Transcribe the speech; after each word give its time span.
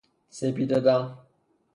سپید 0.37 0.71
دم 0.85 1.03